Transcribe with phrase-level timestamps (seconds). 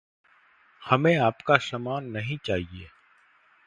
[0.81, 2.87] मुझे आपका सामान नहीं चाहिए।